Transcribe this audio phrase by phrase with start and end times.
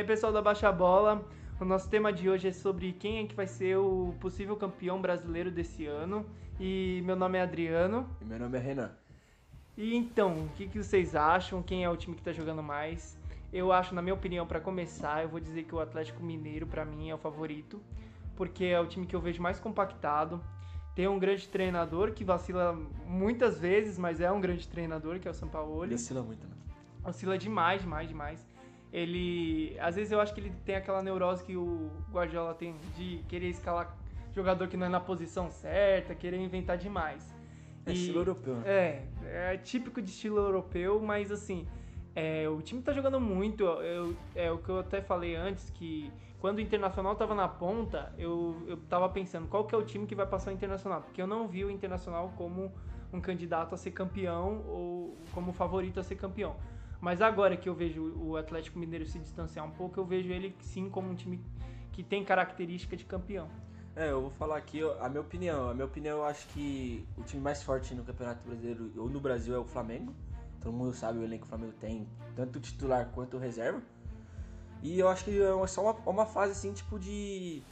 [0.00, 1.22] aí, pessoal da Baixa Bola,
[1.60, 4.98] o nosso tema de hoje é sobre quem é que vai ser o possível campeão
[4.98, 6.24] brasileiro desse ano.
[6.58, 8.08] E meu nome é Adriano.
[8.18, 8.92] E meu nome é Renan.
[9.76, 11.62] E então, o que, que vocês acham?
[11.62, 13.18] Quem é o time que tá jogando mais?
[13.52, 16.84] Eu acho, na minha opinião, para começar, eu vou dizer que o Atlético Mineiro, para
[16.84, 17.78] mim, é o favorito,
[18.36, 20.42] porque é o time que eu vejo mais compactado.
[20.94, 22.72] Tem um grande treinador que vacila
[23.06, 25.90] muitas vezes, mas é um grande treinador, que é o Sampaoli.
[25.90, 26.54] Vacila muito, né?
[27.04, 28.49] Oscila demais, demais, demais.
[28.92, 29.76] Ele.
[29.80, 33.48] Às vezes eu acho que ele tem aquela neurose que o Guardiola tem de querer
[33.48, 33.96] escalar
[34.34, 37.34] jogador que não é na posição certa, querer inventar demais.
[37.86, 38.62] É estilo europeu, né?
[38.66, 41.66] É, é típico de estilo europeu, mas assim,
[42.14, 43.64] é, o time tá jogando muito.
[43.64, 48.12] Eu, é o que eu até falei antes, que quando o Internacional tava na ponta,
[48.18, 51.20] eu, eu tava pensando qual que é o time que vai passar o Internacional, porque
[51.20, 52.72] eu não vi o Internacional como
[53.12, 56.56] um candidato a ser campeão ou como favorito a ser campeão.
[57.00, 60.54] Mas agora que eu vejo o Atlético Mineiro se distanciar um pouco, eu vejo ele
[60.60, 61.40] sim como um time
[61.92, 63.48] que tem característica de campeão.
[63.96, 65.70] É, eu vou falar aqui a minha opinião.
[65.70, 69.20] A minha opinião, eu acho que o time mais forte no Campeonato Brasileiro ou no
[69.20, 70.14] Brasil é o Flamengo.
[70.60, 73.82] Todo mundo sabe o elenco que o Flamengo tem, tanto titular quanto reserva.
[74.82, 77.62] E eu acho que é só uma, uma fase assim, tipo de,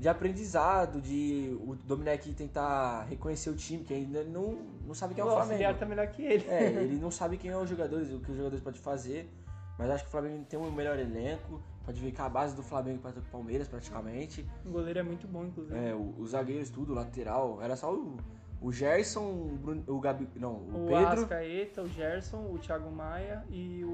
[0.00, 5.20] de aprendizado, de o Domenech tentar reconhecer o time, que ainda não, não sabe quem
[5.20, 5.52] é o, o Flamengo.
[5.52, 6.48] auxiliar tá melhor que ele.
[6.48, 9.30] É, ele não sabe quem é os jogadores, o que os jogadores podem fazer.
[9.78, 11.60] Mas acho que o Flamengo tem um melhor elenco.
[11.84, 14.46] Pode ver que a base do Flamengo para o Palmeiras praticamente.
[14.64, 15.78] O goleiro é muito bom, inclusive.
[15.78, 17.60] É, os zagueiros tudo, lateral.
[17.60, 18.16] Era só o,
[18.60, 20.28] o Gerson, o, Bruno, o Gabi.
[20.36, 21.06] Não, o, o Pedro.
[21.06, 23.88] Arrascaeta, o Gerson, o Thiago Maia e o.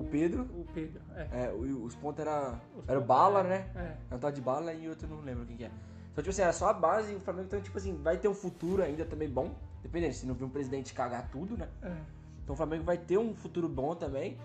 [0.00, 0.42] O Pedro.
[0.42, 1.46] O Pedro, é.
[1.46, 2.60] É, o- os pontos era.
[2.76, 3.96] Os era o Bala, é, né?
[4.10, 4.14] É.
[4.14, 5.70] Um tal de Bala e outro não lembro quem que é.
[6.12, 8.28] Então, tipo assim, era só a base e o Flamengo, então, tipo assim, vai ter
[8.28, 9.54] um futuro ainda também bom.
[9.82, 11.68] Dependendo, se não vir um presidente cagar tudo, né?
[11.82, 11.92] é.
[12.42, 14.36] Então o Flamengo vai ter um futuro bom também.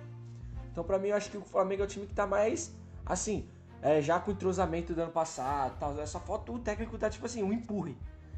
[0.71, 2.73] Então pra mim eu acho que o Flamengo é o time que tá mais
[3.05, 3.49] assim,
[3.81, 7.09] é, já com o entrosamento do ano passado, tal, é só falta o técnico dar
[7.09, 7.97] tipo assim, um empurre.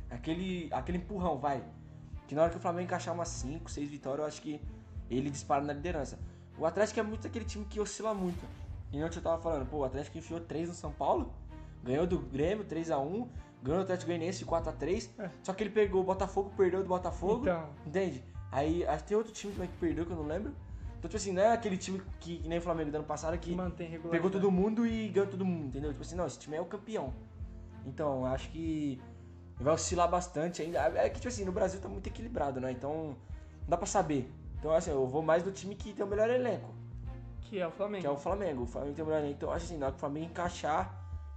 [0.09, 1.63] Aquele aquele empurrão, vai.
[2.28, 4.62] Que na hora que o Flamengo encaixar umas 5, 6 vitórias, eu acho que
[5.09, 6.19] ele dispara na liderança.
[6.57, 8.44] O Atlético é muito aquele time que oscila muito.
[8.91, 11.34] E não eu tava falando, pô, o Atlético enfiou 3 no São Paulo,
[11.84, 13.29] ganhou do Grêmio 3 a 1,
[13.62, 15.29] ganhou do Atlético Goianiense de 4 a 3, É.
[15.44, 17.41] só que ele pegou o Botafogo, perdeu do Botafogo.
[17.44, 17.69] Então.
[17.85, 18.23] Entende?
[18.51, 20.53] Aí acho que tem outro time também que perdeu, que eu não lembro.
[20.97, 23.38] Então, tipo assim, não é aquele time que, que nem o Flamengo do ano passado
[23.38, 23.56] que
[24.09, 25.91] pegou todo mundo e ganhou todo mundo, entendeu?
[25.91, 27.13] Tipo assim, não, esse time é o campeão.
[27.85, 29.00] Então, acho que
[29.63, 30.79] vai oscilar bastante ainda.
[30.79, 32.72] É que, tipo assim, no Brasil tá muito equilibrado, né?
[32.72, 33.18] Então,
[33.62, 34.31] não dá pra saber.
[34.59, 36.69] Então, assim, eu vou mais do time que tem o melhor elenco,
[37.41, 38.01] Que é o Flamengo.
[38.01, 38.63] que é o Flamengo.
[38.63, 39.35] O Flamengo tem o melhor elenco.
[39.38, 40.94] Então, acho assim, na hora que o Flamengo encaixar,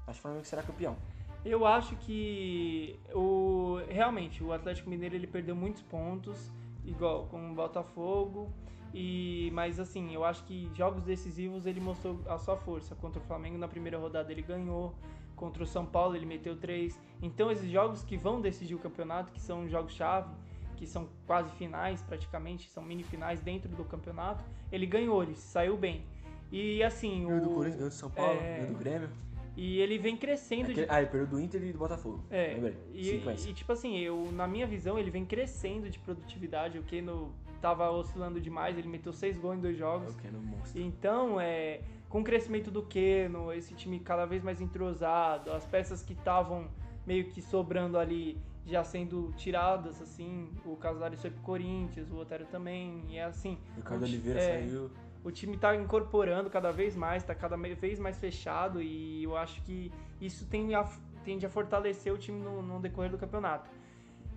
[0.07, 0.97] acho que o Flamengo será campeão.
[1.45, 6.51] Eu acho que o realmente o Atlético Mineiro ele perdeu muitos pontos,
[6.85, 8.51] igual com o Botafogo.
[8.93, 12.95] E mas assim, eu acho que jogos decisivos ele mostrou a sua força.
[12.95, 14.95] Contra o Flamengo na primeira rodada ele ganhou,
[15.41, 17.01] contra o São Paulo ele meteu três.
[17.23, 20.31] Então esses jogos que vão decidir o campeonato, que são jogos chave,
[20.77, 25.77] que são quase finais praticamente, são mini finais dentro do campeonato, ele ganhou, ele saiu
[25.77, 26.05] bem.
[26.53, 29.09] E assim, Ganhou do o Corinthians, ganhou do São Paulo, é, do Grêmio.
[29.57, 32.23] e ele vem crescendo de Aquele- Ah, ele perdeu do Inter e do Botafogo.
[32.31, 32.77] é, Lembrei.
[32.95, 33.51] e, Sequência.
[33.51, 36.79] e, tipo assim, eu, na minha visão, ele vem crescendo de produtividade.
[36.79, 40.15] O Keno tava oscilando demais, ele meteu seis gols em dois É jogos.
[40.15, 40.81] o que no monstro.
[40.83, 41.81] Então, é,
[42.11, 46.69] com o crescimento do Keno, esse time cada vez mais entrosado, as peças que estavam
[47.07, 52.47] meio que sobrando ali já sendo tiradas, assim, o Casares foi pro Corinthians, o Otário
[52.47, 53.59] também, e é assim.
[53.77, 54.91] Ricardo o Oliveira é, saiu.
[55.25, 59.63] o time tá incorporando cada vez mais, tá cada vez mais fechado e eu acho
[59.63, 59.91] que
[60.21, 60.85] isso tende a,
[61.25, 63.71] tende a fortalecer o time no, no decorrer do campeonato.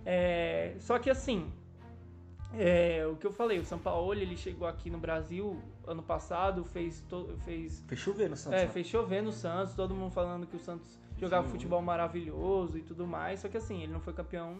[0.06, 1.52] É, só que assim,
[2.58, 6.64] é, o que eu falei, o São Paulo ele chegou aqui no Brasil ano passado,
[6.64, 7.04] fez,
[7.44, 8.58] fez Fez chover no Santos.
[8.60, 8.70] é, né?
[8.72, 11.52] fez chover no Santos, todo mundo falando que o Santos jogava Sim.
[11.52, 14.56] futebol maravilhoso e tudo mais, só que assim, ele não foi campeão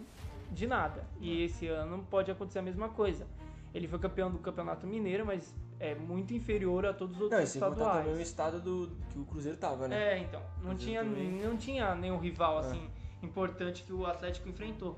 [0.53, 1.05] de nada.
[1.21, 3.27] E esse ano pode acontecer a mesma coisa.
[3.73, 7.53] Ele foi campeão do Campeonato Mineiro, mas é muito inferior a todos os Não, outros
[7.55, 7.99] contar estaduais.
[8.05, 10.15] também o estado do, que o Cruzeiro tava, né?
[10.15, 11.33] É, então, não tinha, também.
[11.43, 12.61] não tinha nenhum rival É.
[12.61, 12.89] assim
[13.21, 14.97] importante que o Atlético enfrentou.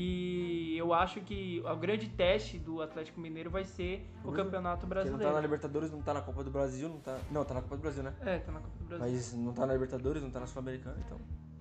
[0.00, 4.86] E eu acho que o grande teste do Atlético Mineiro vai ser o Cruzeiro, Campeonato
[4.86, 5.40] Porque não tá na Brasileiro.
[5.40, 7.18] Libertadores, não tá na Copa do Brasil, não tá.
[7.32, 8.14] Não, tá na Copa do Brasil, né?
[8.20, 9.04] É, tá na Copa do Brasil.
[9.04, 11.18] Mas não tá na Libertadores, não tá na Sul-Americana, então.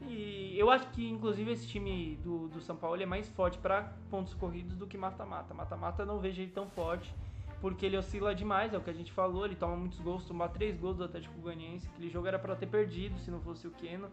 [0.08, 3.92] E eu acho que, inclusive, esse time do, do São Paulo é mais forte para
[4.12, 5.56] pontos corridos do que mata-mata.
[5.56, 7.12] Mata-mata eu não vejo ele tão forte,
[7.60, 9.46] porque ele oscila demais, é o que a gente falou.
[9.46, 11.90] Ele toma muitos gols, tomar três gols do Atlético Goianiense.
[11.90, 14.08] Aquele jogo era para ter perdido se não fosse o Keno.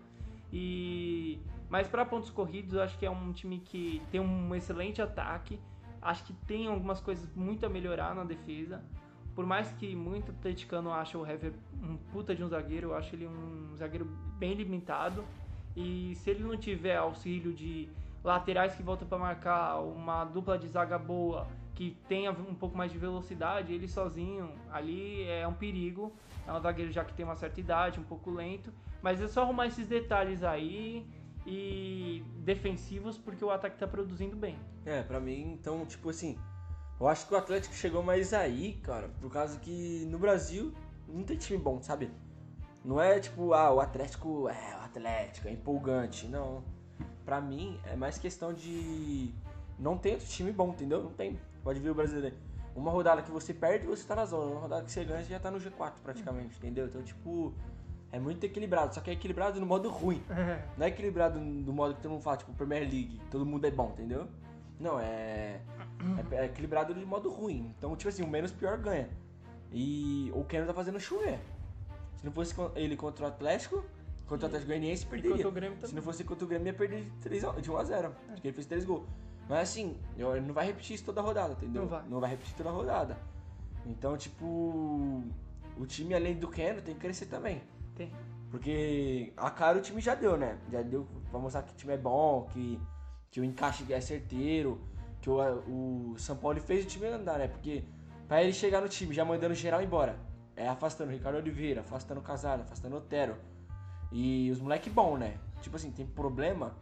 [0.55, 5.03] E mas para pontos corridos, eu acho que é um time que tem um excelente
[5.03, 5.59] ataque.
[6.01, 8.81] Acho que tem algumas coisas muito a melhorar na defesa.
[9.35, 11.53] por mais que muito atleticano ache o Hever
[11.83, 14.05] um puta de um zagueiro, eu acho ele um zagueiro
[14.39, 15.25] bem limitado.
[15.77, 17.89] E se ele não tiver auxílio de
[18.23, 22.93] laterais que voltam para marcar, uma dupla de zaga boa, que tenha um pouco mais
[22.93, 26.13] de velocidade, ele sozinho ali é um perigo.
[26.47, 28.73] É um zagueiro já que tem uma certa idade, um pouco lento.
[29.05, 31.07] Mas é só arrumar esses detalhes aí
[31.47, 34.59] e defensivos porque o ataque tá produzindo bem.
[34.87, 36.39] É, pra mim, então, tipo assim,
[36.99, 40.73] eu acho que o Atlético chegou mais aí, cara, por causa que no Brasil
[41.07, 42.11] não tem time bom, sabe?
[42.83, 46.27] Não é tipo, ah, o Atlético é o Atlético, é empolgante.
[46.27, 46.65] Não.
[47.27, 49.35] Pra mim, é mais questão de.
[49.79, 51.03] Não tem outro time bom, entendeu?
[51.03, 51.39] Não tem.
[51.63, 52.37] Pode ver o brasileiro.
[52.75, 54.51] Uma rodada que você perde, você tá na zona.
[54.51, 56.87] Uma rodada que você ganha, você já tá no G4 praticamente, entendeu?
[56.87, 57.55] Então, tipo,
[58.15, 58.95] é muito equilibrado.
[58.95, 60.23] Só que é equilibrado no modo ruim.
[60.79, 63.21] Não é equilibrado no modo que todo mundo fala, tipo, Premier League.
[63.31, 64.29] Todo mundo é bom, entendeu?
[64.79, 65.61] Não, é.
[66.31, 67.75] É, é equilibrado de modo ruim.
[67.77, 69.09] Então, tipo assim, o menos pior ganha.
[69.73, 71.41] E o Keno tá fazendo chover.
[72.17, 73.85] Se não fosse ele contra o Atlético,
[74.29, 75.37] contra o Atlético Goianiense, perderia.
[75.89, 78.49] Se não fosse contra o Grêmio, ia perder 3 de 1 a 0 Acho que
[78.49, 79.05] ele fez 3 gols.
[79.49, 81.83] Mas assim, ele não vai repetir isso toda a rodada, entendeu?
[81.83, 82.03] Não vai.
[82.09, 83.19] Não vai repetir toda a rodada.
[83.85, 85.25] Então, tipo,
[85.77, 87.61] o time além do Keno tem que crescer também.
[87.95, 88.11] Tem.
[88.51, 90.59] Porque a cara o time já deu, né?
[90.71, 92.81] Já deu pra mostrar que o time é bom, que,
[93.31, 94.81] que o encaixe é certeiro,
[95.21, 97.49] que o, o São Paulo fez o time andar, né?
[97.49, 97.83] Porque
[98.29, 100.17] pra ele chegar no time já mandando geral embora,
[100.57, 103.37] é afastando o Ricardo Oliveira, afastando o Casado, afastando o Otero.
[104.13, 105.37] E os moleque bom, né?
[105.61, 106.77] Tipo assim, tem problema.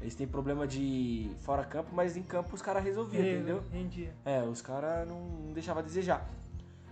[0.00, 3.62] Eles têm problema de fora campo, mas em campo os caras resolviam, entendeu?
[3.72, 4.14] Rendia.
[4.24, 6.28] É, os caras não, não deixavam a desejar.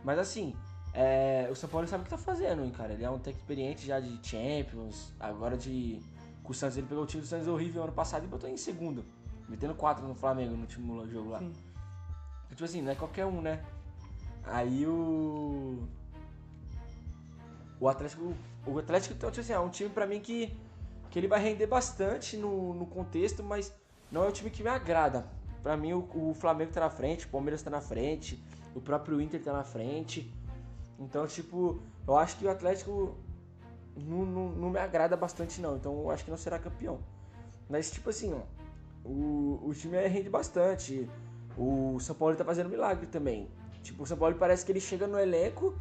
[0.02, 0.56] Mas assim,
[0.98, 2.94] é, o São Paulo sabe o que tá fazendo, hein, cara.
[2.94, 6.00] Ele é um técnico experiente já de Champions, agora de.
[6.42, 8.56] Com o Santos, ele pegou o time do Santos horrível ano passado e botou em
[8.56, 9.04] segundo.
[9.46, 11.40] Metendo quatro no Flamengo no último jogo lá.
[11.40, 11.52] Sim.
[12.48, 13.62] Tipo assim, não é qualquer um, né?
[14.42, 15.86] Aí o.
[17.78, 18.32] O Atlético.
[18.64, 20.56] O Atlético, então, tipo assim, é um time pra mim que.
[21.10, 23.70] Que ele vai render bastante no, no contexto, mas
[24.10, 25.26] não é um time que me agrada.
[25.62, 28.42] Pra mim, o, o Flamengo tá na frente, o Palmeiras tá na frente,
[28.74, 30.32] o próprio Inter tá na frente.
[30.98, 33.16] Então, tipo, eu acho que o Atlético
[33.96, 35.76] não, não, não me agrada bastante, não.
[35.76, 37.00] Então, eu acho que não será campeão.
[37.68, 38.42] Mas, tipo assim, ó,
[39.04, 41.08] o, o time rende bastante.
[41.56, 43.48] O São Paulo tá fazendo milagre também.
[43.82, 45.74] Tipo, o São Paulo parece que ele chega no elenco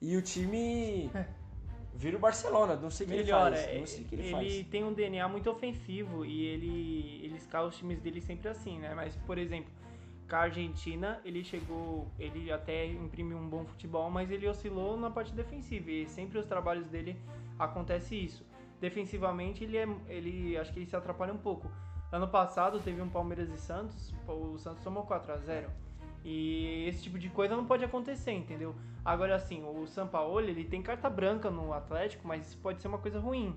[0.00, 1.10] e o time
[1.94, 2.76] vira o Barcelona.
[2.76, 3.78] Não sei o que ele faz.
[3.78, 4.66] Não sei o que ele, faz.
[4.66, 8.94] tem um DNA muito ofensivo e ele, ele escala os times dele sempre assim, né?
[8.94, 9.70] Mas, por exemplo,
[10.32, 15.10] com a Argentina, ele chegou, ele até imprimiu um bom futebol, mas ele oscilou na
[15.10, 17.18] parte defensiva e sempre os trabalhos dele
[17.58, 18.42] acontece isso.
[18.80, 21.70] Defensivamente, ele é, ele acho que ele se atrapalha um pouco.
[22.10, 25.68] Ano passado teve um Palmeiras e Santos, o Santos tomou 4 a 0
[26.24, 28.74] e esse tipo de coisa não pode acontecer, entendeu?
[29.04, 32.98] Agora assim, o Sampaoli, ele tem carta branca no Atlético, mas isso pode ser uma
[32.98, 33.54] coisa ruim.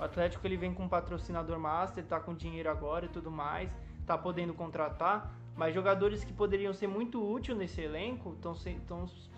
[0.00, 3.70] O Atlético ele vem com patrocinador master, tá com dinheiro agora e tudo mais,
[4.06, 8.76] tá podendo contratar, mas jogadores que poderiam ser muito úteis nesse elenco estão se,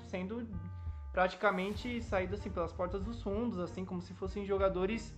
[0.09, 0.47] sendo
[1.13, 5.15] praticamente saídos assim pelas portas dos fundos, assim como se fossem jogadores,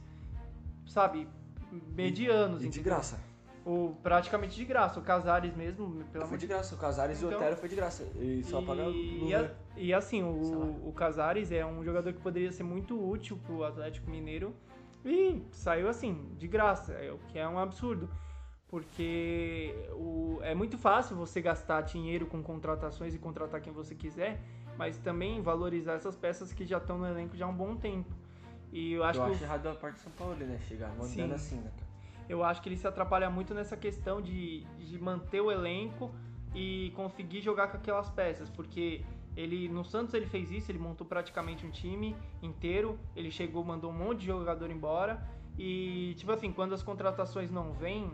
[0.86, 1.28] sabe,
[1.94, 2.84] medianos, E de entendeu?
[2.92, 3.18] graça.
[3.64, 4.98] O, praticamente de graça.
[4.98, 6.74] O Casares mesmo, pelo Foi de de graça.
[6.74, 8.04] O Casares e o Então- Otero foi de graça.
[8.16, 12.20] E só paga e, e, a- e assim, o, o Casares é um jogador que
[12.20, 14.54] poderia ser muito útil pro Atlético Mineiro
[15.04, 18.08] e saiu assim, de graça, é o que é um absurdo.
[18.70, 24.40] Porque o, é muito fácil você gastar dinheiro com contratações e contratar quem você quiser,
[24.78, 28.14] mas também valorizar essas peças que já estão no elenco já há um bom tempo.
[28.72, 30.58] E eu acho eu que o acho errado da parte de São Paulo, né?
[30.68, 31.32] Chegar mandando Sim.
[31.32, 31.70] assim, né,
[32.28, 36.12] eu acho que ele se atrapalha muito nessa questão de, de manter o elenco
[36.54, 39.04] e conseguir jogar com aquelas peças, porque
[39.36, 43.90] ele no Santos ele fez isso, ele montou praticamente um time inteiro, ele chegou, mandou
[43.90, 45.20] um monte de jogador embora
[45.58, 48.12] e tipo assim, quando as contratações não vêm,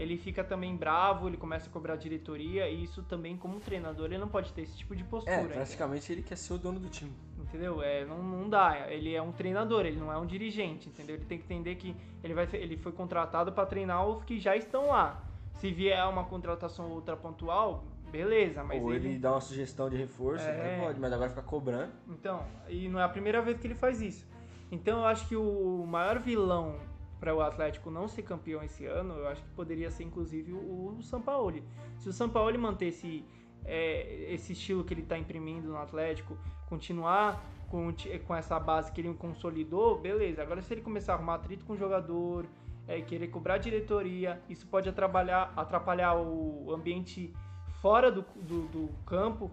[0.00, 4.06] ele fica também bravo, ele começa a cobrar a diretoria e isso também como treinador
[4.06, 5.34] ele não pode ter esse tipo de postura.
[5.34, 5.56] É, entendeu?
[5.56, 7.12] praticamente ele quer ser o dono do time.
[7.38, 7.82] Entendeu?
[7.82, 8.90] É, não, não dá.
[8.90, 11.16] Ele é um treinador, ele não é um dirigente, entendeu?
[11.16, 14.56] Ele tem que entender que ele, vai, ele foi contratado para treinar os que já
[14.56, 15.22] estão lá.
[15.56, 19.08] Se vier uma contratação ou outra pontual, beleza, mas Ou ele...
[19.10, 19.18] ele...
[19.18, 20.80] dá uma sugestão de reforço, É.
[20.80, 21.92] pode, mas agora fica cobrando.
[22.08, 24.26] Então, e não é a primeira vez que ele faz isso.
[24.72, 26.76] Então eu acho que o maior vilão
[27.20, 30.96] para o Atlético não ser campeão esse ano, eu acho que poderia ser inclusive o,
[30.98, 31.62] o Sampaoli.
[31.98, 33.22] Se o Sampaoli mantesse
[33.64, 36.36] é, esse estilo que ele está imprimindo no Atlético,
[36.66, 37.94] continuar com,
[38.26, 40.42] com essa base que ele consolidou, beleza.
[40.42, 42.46] Agora se ele começar a arrumar atrito com o jogador,
[42.88, 47.32] é, querer cobrar diretoria, isso pode atrapalhar, atrapalhar o ambiente
[47.80, 49.50] fora do, do, do campo,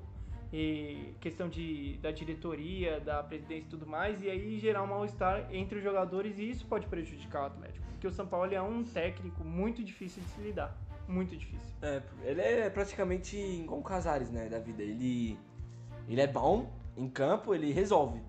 [0.52, 5.48] e questão de, da diretoria, da presidência e tudo mais, e aí gerar um mal-estar
[5.54, 7.86] entre os jogadores e isso pode prejudicar o Atlético.
[7.92, 10.76] Porque o São Paulo é um técnico muito difícil de se lidar.
[11.08, 11.74] Muito difícil.
[11.82, 14.84] É, ele é praticamente igual o Casares, né, da vida.
[14.84, 15.38] Ele,
[16.08, 18.22] ele é bom em campo, ele resolve.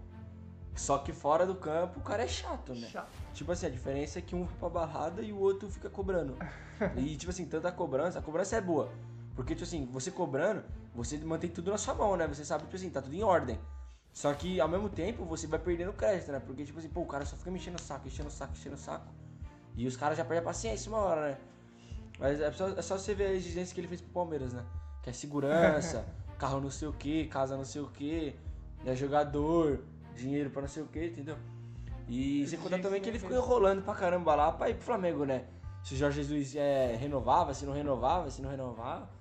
[0.74, 2.86] Só que fora do campo o cara é chato, né?
[2.86, 3.10] Chato.
[3.34, 6.36] Tipo assim, a diferença é que um vai pra barrada e o outro fica cobrando.
[6.96, 8.92] e, tipo assim, tanta cobrança, a cobrança é boa.
[9.38, 12.26] Porque, tipo assim, você cobrando, você mantém tudo na sua mão, né?
[12.26, 13.56] Você sabe, tipo assim, tá tudo em ordem.
[14.12, 16.40] Só que, ao mesmo tempo, você vai perdendo crédito, né?
[16.40, 18.52] Porque, tipo assim, pô, o cara só fica me enchendo o saco, enchendo o saco,
[18.54, 19.06] enchendo o saco.
[19.76, 21.38] E os caras já perdem a paciência uma hora, né?
[22.18, 24.64] Mas é só, é só você ver a exigência que ele fez pro Palmeiras, né?
[25.04, 26.04] Que é segurança,
[26.36, 28.34] carro não sei o que, casa não sei o que,
[28.84, 29.84] é jogador,
[30.16, 31.36] dinheiro pra não sei o que, entendeu?
[32.08, 35.24] E sem contar também que ele ficou enrolando pra caramba lá pra ir pro Flamengo,
[35.24, 35.44] né?
[35.84, 39.16] Se o Jorge Jesus é, renovava, se não renovava, se não renovava.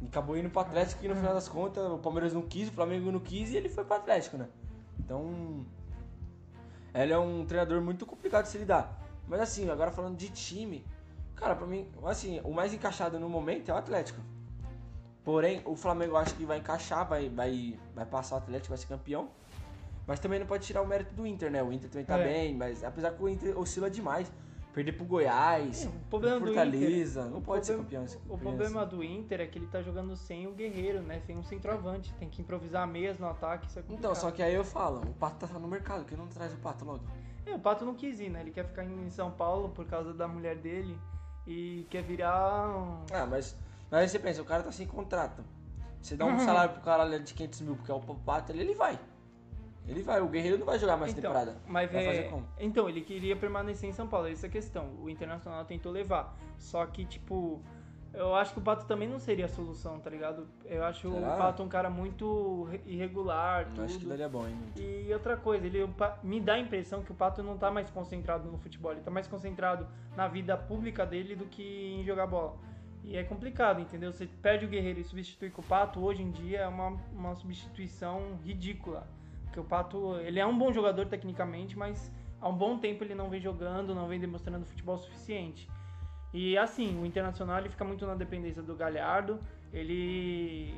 [0.00, 2.72] E acabou indo pro Atlético e no final das contas o Palmeiras não quis, o
[2.72, 4.48] Flamengo não quis e ele foi pro Atlético, né?
[4.98, 5.64] Então.
[6.94, 8.98] Ele é um treinador muito complicado de se lidar.
[9.28, 10.84] Mas assim, agora falando de time,
[11.34, 14.20] cara, pra mim, assim, o mais encaixado no momento é o Atlético.
[15.24, 18.78] Porém, o Flamengo eu acho que vai encaixar, vai, vai, vai passar o Atlético, vai
[18.78, 19.28] ser campeão.
[20.06, 21.62] Mas também não pode tirar o mérito do Inter, né?
[21.62, 22.22] O Inter também tá É.
[22.22, 24.30] bem, mas apesar que o Inter oscila demais.
[24.76, 28.22] Perder pro Goiás, É, o problema Fortaleza, Inter- não o pode ser problema- campeão.
[28.28, 31.18] O problema do Inter é que ele tá jogando sem o Guerreiro, né?
[31.20, 32.12] Sem um centroavante.
[32.18, 33.82] Tem que improvisar meias no ataque, é.
[33.88, 36.58] Então, só que aí eu falo, o Pato tá no mercado, que não traz o
[36.58, 37.02] Pato logo.
[37.46, 38.42] É, o Pato não quis ir, né?
[38.42, 40.98] Ele quer ficar em São Paulo por causa da mulher dele
[41.46, 42.98] e quer virar um...
[43.14, 43.56] Ah, mas,
[43.90, 45.42] mas aí você pensa, o cara tá sem contrato.
[46.02, 48.74] Você dá um salário pro cara de 500 mil, porque é o Pato, ele, ele
[48.74, 48.98] vai.
[49.88, 51.56] Ele vai, o Guerreiro não vai jogar mais Então, temporada.
[51.66, 52.46] Mas Vai é- fazer como?
[52.58, 54.90] Então, ele queria permanecer em São Paulo, essa é a questão.
[55.00, 56.36] O Internacional tentou levar.
[56.58, 57.62] Só que, tipo,
[58.12, 60.48] eu acho que o Pato também não seria a solução, tá ligado?
[60.64, 61.34] Eu acho Será?
[61.34, 63.84] o Pato um cara muito re- irregular, Eu tudo.
[63.84, 64.56] acho que daria bom, hein?
[64.76, 67.88] E outra coisa, ele Pa- me dá a impressão que o Pato não tá mais
[67.90, 72.26] concentrado no futebol, ele tá mais concentrado na vida pública dele do que em jogar
[72.26, 72.56] bola.
[73.04, 74.12] E é complicado, entendeu?
[74.12, 77.36] Você perde o Guerreiro e substitui com o Pato, hoje em dia é uma, uma
[77.36, 79.06] substituição ridícula.
[79.56, 83.14] Porque o Pato, ele é um bom jogador tecnicamente, mas há um bom tempo ele
[83.14, 85.66] não vem jogando, não vem demonstrando futebol suficiente.
[86.34, 89.40] E assim, o Internacional ele fica muito na dependência do Galhardo,
[89.72, 90.74] ele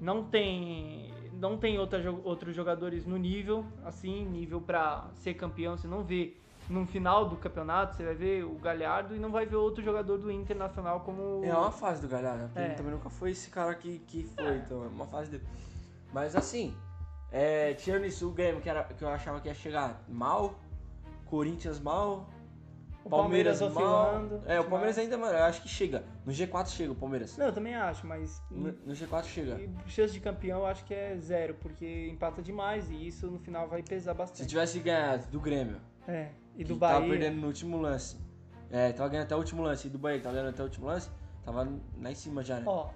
[0.00, 5.86] não tem não tem outra, outros jogadores no nível, assim, nível pra ser campeão, você
[5.86, 6.36] não vê
[6.68, 10.18] no final do campeonato, você vai ver o Galhardo e não vai ver outro jogador
[10.18, 12.64] do Internacional como É uma fase do Galhardo, porque É.
[12.66, 15.44] ele também nunca foi esse cara que, que foi, então é uma fase dele.
[16.12, 16.74] Mas assim,
[17.32, 20.54] é, tirando isso, o Grêmio, que, era, que eu achava que ia chegar mal,
[21.26, 22.28] Corinthians mal,
[23.04, 23.72] o Palmeiras, Palmeiras
[24.30, 24.42] mal.
[24.46, 26.04] É, o Palmeiras ainda, mano, eu acho que chega.
[26.26, 27.36] No G4 chega o Palmeiras.
[27.38, 29.58] Não, eu também acho, mas No, no G4 chega.
[29.60, 33.38] e chance de campeão eu acho que é zero, porque empata demais e isso no
[33.38, 34.48] final vai pesar Se bastante.
[34.48, 37.08] tivesse ganhado do Grêmio, É, e do tava Bahia.
[37.10, 38.18] perdendo no último lance,
[38.70, 40.66] é, tava ganhando até o último lance, e do Bahia que tava ganhando até o
[40.66, 41.10] último lance,
[41.42, 41.66] tava
[42.02, 42.64] lá em cima já, né?
[42.66, 42.90] Ó,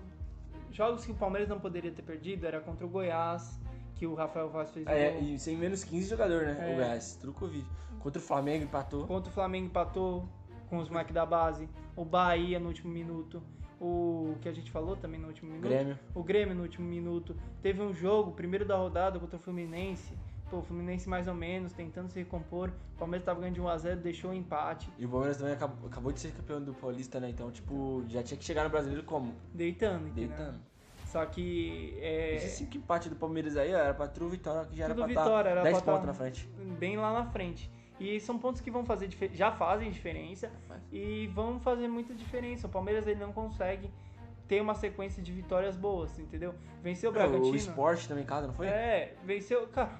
[0.70, 3.58] jogos que o Palmeiras não poderia ter perdido era contra o Goiás,
[3.94, 5.22] que o Rafael Vaz fez É, gol.
[5.22, 6.70] e sem menos 15 jogadores, né?
[6.70, 6.72] É.
[6.72, 7.64] O Goiás, tudo Covid.
[8.00, 9.06] Contra o Flamengo empatou.
[9.06, 10.28] Contra o Flamengo empatou
[10.68, 11.68] com os moleques da base.
[11.96, 13.42] O Bahia no último minuto.
[13.80, 15.68] O que a gente falou também no último minuto.
[15.68, 15.98] Grêmio.
[16.14, 17.36] O Grêmio no último minuto.
[17.62, 20.12] Teve um jogo, primeiro da rodada, contra o Fluminense.
[20.50, 22.70] Pô, o Fluminense mais ou menos, tentando se recompor.
[22.94, 24.90] O Palmeiras tava ganhando de 1x0, deixou o empate.
[24.98, 27.30] E o Palmeiras também acabou, acabou de ser campeão do Paulista, né?
[27.30, 29.34] Então, tipo, já tinha que chegar no brasileiro como?
[29.52, 30.08] Deitando?
[30.12, 30.60] Deitando.
[31.14, 31.96] Só que.
[32.00, 34.94] É, Esse cinco empate do Palmeiras aí ó, era pra Tru Vitória, que já era
[34.94, 36.48] Tudo pra vitória, era estar 10 pra tá- pontos na frente.
[36.76, 37.70] bem lá na frente.
[38.00, 40.82] E são pontos que vão fazer já fazem diferença Faz.
[40.90, 42.66] e vão fazer muita diferença.
[42.66, 43.88] O Palmeiras ele não consegue
[44.48, 46.52] ter uma sequência de vitórias boas, entendeu?
[46.82, 47.54] Venceu o É, o Bragantino.
[47.54, 48.66] Sport também em casa, não foi?
[48.66, 49.96] É, venceu, cara,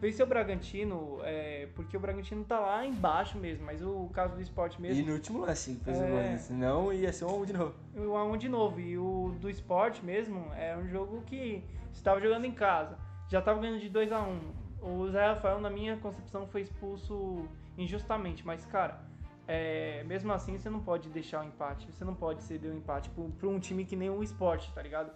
[0.00, 4.42] venceu o Bragantino, é, porque o Bragantino tá lá embaixo mesmo, mas o caso do
[4.42, 6.04] esporte E mesmo, no último lance fez É.
[6.04, 6.38] o gol?
[6.38, 7.74] Senão ia ser um a um de novo.
[7.96, 8.80] o a um de novo.
[8.80, 12.98] E o do esporte mesmo é um jogo que estava jogando em casa,
[13.28, 14.40] já tava ganhando de 2 a 1
[14.82, 17.48] O Zé Rafael, na minha concepção, foi expulso
[17.78, 19.00] injustamente, mas cara,
[19.48, 23.10] é, mesmo assim você não pode deixar o empate, você não pode ceder o empate
[23.38, 25.10] pra um time que nem o esporte, tá ligado?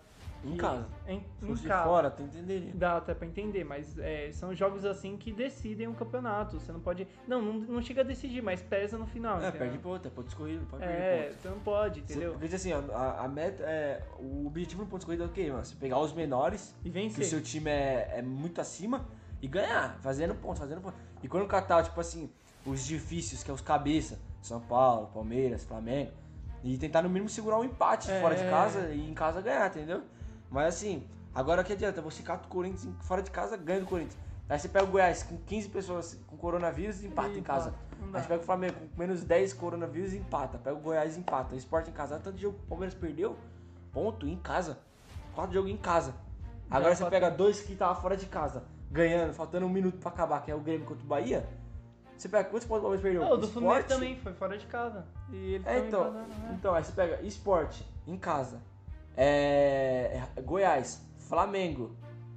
[0.45, 0.87] Em casa.
[1.07, 1.85] Em, Se em fosse casa.
[1.85, 2.71] fora, tu entenderia.
[2.73, 6.61] Dá até pra entender, mas é, são jogos assim que decidem o campeonato.
[6.61, 7.09] Você não pode.
[7.27, 9.37] Não, não, não chega a decidir, mas pesa no final.
[9.37, 9.59] É, entendeu?
[9.59, 11.43] perde ponto, é ponto escorrido, pode perder É, ponto.
[11.43, 12.37] você não pode, Você- entendeu?
[12.39, 14.03] Porque assim, a, a meta é.
[14.19, 15.65] O objetivo do ponto escorrido é o quê, mano?
[15.65, 17.25] Você pegar os menores, E que o vencer.
[17.25, 19.05] seu time é, é muito acima,
[19.43, 20.99] e ganhar, fazendo pontos, fazendo pontos.
[21.23, 22.31] E quando catar, tipo assim,
[22.65, 26.13] os difíceis, que é os cabeça, São Paulo, Palmeiras, Flamengo,
[26.63, 28.21] e tentar no mínimo segurar um empate É.
[28.21, 30.03] fora de casa e em casa ganhar, entendeu?
[30.51, 32.01] Mas assim, Agora que adianta?
[32.03, 34.17] Você cata o Corinthians fora de casa, ganha do Corinthians.
[34.49, 37.75] Aí você pega o Goiás com 15 pessoas com coronavírus e empata E em casa.
[38.13, 40.59] Aí você pega o Flamengo com menos 10 coronavírus e empata.
[40.59, 41.55] Pega o Goiás e empata.
[41.55, 42.19] O Sport em casa.
[42.19, 43.37] Tanto jogo que o Palmeiras perdeu.
[43.93, 44.79] Ponto, em casa.
[45.35, 46.13] Quatro jogos em casa.
[46.69, 50.09] Agora você quatro- pega dois que tava fora de casa, ganhando, faltando um minuto pra
[50.11, 51.47] acabar, que é o Grêmio contra o Bahia.
[52.17, 53.21] Você pega quantos pontos o Palmeiras perdeu?
[53.23, 55.05] Não, o do Fluminense também foi fora de casa.
[55.31, 56.27] E ele É, então, né?
[56.59, 58.61] então, aí você pega Esporte em casa,
[59.19, 61.91] é, é, Goiás, Flamengo,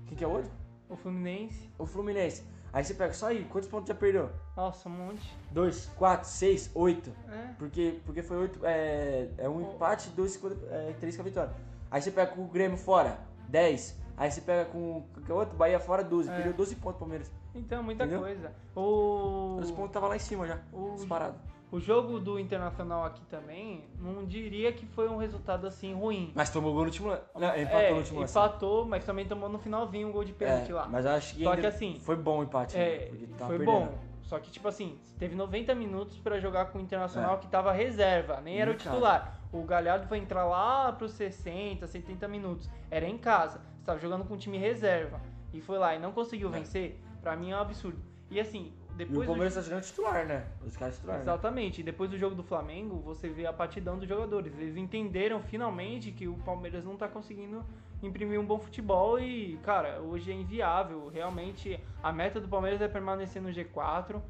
[0.07, 0.51] quem que é o outro?
[0.89, 1.69] O Fluminense.
[1.77, 2.43] O Fluminense.
[2.73, 4.29] Aí você pega só aí, quantos pontos já perdeu?
[4.57, 5.37] Nossa, um monte.
[5.51, 7.11] Dois, quatro, seis, oito.
[7.29, 7.53] É.
[7.59, 10.39] Porque, porque foi oito, é, é um O- empate, dois,
[10.71, 11.53] é, três com a vitória.
[11.91, 13.19] Aí você pega com o Grêmio fora,
[13.49, 13.95] 10.
[14.17, 16.29] Aí você pega com que é o outro, Bahia fora, 12.
[16.29, 16.33] É.
[16.33, 17.29] Perdeu 12 pontos, Palmeiras.
[17.53, 18.21] Então, muita Entendeu?
[18.21, 18.51] coisa.
[18.75, 19.57] O...
[19.61, 21.37] Os pontos tava lá em cima já, o- disparado.
[21.71, 26.31] O jogo do Internacional aqui também, não diria que foi um resultado assim ruim.
[26.35, 27.21] Mas tomou gol no último lance.
[27.35, 28.31] Não, empatou é, no último lance.
[28.33, 30.87] empatou, mas também tomou no finalzinho um gol de pênalti É, lá.
[30.87, 32.75] Mas acho que, Só que assim, foi bom o empate.
[32.75, 32.83] né?
[32.83, 33.79] É, tava foi perdendo.
[33.87, 33.97] bom.
[34.23, 37.37] Só que, tipo assim, teve 90 minutos pra jogar com o Internacional É.
[37.37, 39.39] que tava reserva, nem era Em o titular.
[39.51, 42.69] O Galhardo foi entrar lá pros 60, 70 minutos.
[42.89, 43.59] Era em casa.
[43.77, 45.19] Você tava jogando com um time reserva.
[45.53, 46.51] E foi lá e não conseguiu É.
[46.59, 47.01] vencer.
[47.21, 47.99] Pra mim é um absurdo.
[48.29, 48.71] E assim,
[49.01, 50.45] E depois o do Palmeiras tá jogando titular, né?
[50.65, 51.15] Os caras titular.
[51.17, 51.21] né?
[51.23, 51.81] Exatamente.
[51.81, 54.53] E depois do jogo do Flamengo, você vê a partidão dos jogadores.
[54.57, 57.63] Eles entenderam finalmente que o Palmeiras não tá conseguindo
[58.03, 61.07] imprimir um bom futebol e, cara, hoje é inviável.
[61.09, 64.21] Realmente, a meta do Palmeiras é permanecer no G4.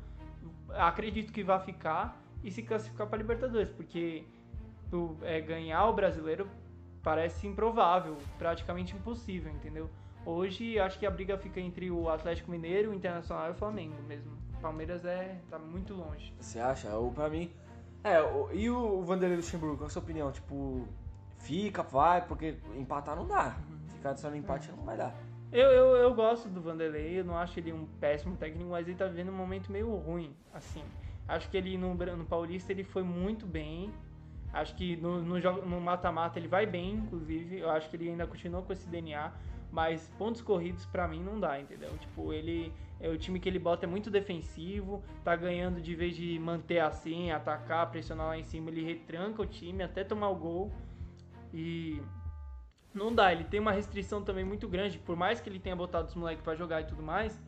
[0.70, 4.24] Acredito que vai ficar e se classificar para Libertadores, porque
[4.92, 6.48] o- é, ganhar o brasileiro
[7.04, 9.90] parece improvável, praticamente impossível, entendeu?
[10.26, 13.96] Hoje acho que a briga fica entre o Atlético Mineiro, o Internacional e o Flamengo
[14.04, 14.32] mesmo.
[14.62, 16.34] Palmeiras é tá muito longe.
[16.40, 16.94] Você acha?
[16.96, 17.52] Ou pra mim.
[18.04, 20.32] É, o- e o Vanderlei Luxemburgo, qual a sua opinião?
[20.32, 20.88] Tipo,
[21.38, 23.56] fica, vai, porque empatar não dá.
[23.90, 25.14] Ficar só no empate não vai dar.
[25.52, 28.96] Eu, eu, eu gosto do Vanderlei, eu não acho ele um péssimo técnico, mas ele
[28.98, 30.84] tá vivendo um momento meio ruim, assim.
[31.28, 33.92] Acho que ele no, no Paulista ele foi muito bem.
[34.54, 37.60] Acho que no, no no mata-mata ele vai bem, inclusive.
[37.60, 39.32] Eu acho que ele ainda continua com esse DNA.
[39.72, 41.90] Mas pontos corridos pra mim não dá, entendeu?
[41.98, 42.74] Tipo, ele.
[43.00, 46.80] É o time que ele bota é muito defensivo, tá ganhando de vez de manter
[46.80, 50.72] assim, atacar, pressionar lá em cima, ele retranca o time até tomar o gol.
[51.52, 52.00] E
[52.94, 56.10] não dá, ele tem uma restrição também muito grande, por mais que ele tenha botado
[56.10, 57.42] os moleques pra jogar e tudo mais,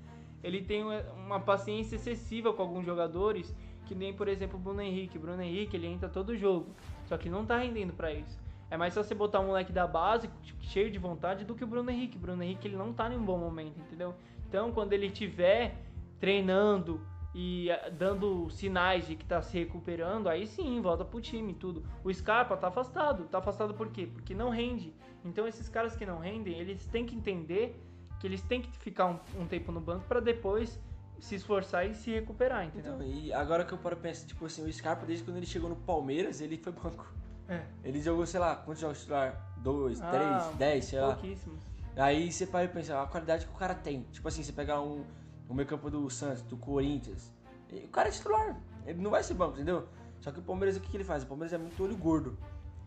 [0.44, 5.20] ele tem uma paciência excessiva com alguns jogadores, que nem, por exemplo, o Bruno Henrique.
[5.20, 6.74] Bruno Henrique, ele entra todo jogo,
[7.14, 8.40] só que não tá rendendo pra isso.
[8.72, 11.64] É mais só você botar um moleque da base, tipo, cheio de vontade, do que
[11.64, 12.18] o Bruno Henrique.
[12.18, 14.16] O Bruno Henrique, ele não tá em um bom momento, entendeu?
[14.50, 15.76] Então, quando ele tiver
[16.20, 17.00] treinando
[17.36, 21.56] e ah, dando sinais de que tá se recuperando, aí sim, volta pro time e
[21.56, 21.84] tudo.
[22.04, 23.26] O Scarpa tá afastado.
[23.26, 24.08] Tá afastado por quê?
[24.12, 24.92] Porque não rende.
[25.24, 27.80] Então, esses caras que não rendem, eles têm que entender
[28.20, 30.82] que eles têm que ficar um, um tempo no banco pra depois
[31.24, 32.96] se esforçar e se recuperar, entendeu?
[32.96, 35.70] Então, e agora que eu paro pensar, tipo assim, o Scarpa, desde quando ele chegou
[35.70, 37.08] no Palmeiras, ele foi banco.
[37.48, 37.62] É.
[37.82, 39.54] Ele jogou, sei lá, quantos jogos titular?
[39.58, 41.14] Dois, Ah, três, dez, sei lá.
[41.14, 41.64] Pouquíssimos.
[41.96, 44.02] Aí você para e pensa, a qualidade que o cara tem.
[44.12, 45.06] Tipo assim, você pegar um,
[45.48, 47.32] o meio campo do Santos, do Corinthians,
[47.72, 48.60] e o cara é titular.
[48.86, 49.88] Ele não vai ser banco, entendeu?
[50.20, 51.24] Só que o Palmeiras, o que, que ele faz?
[51.24, 52.38] O Palmeiras é muito olho gordo.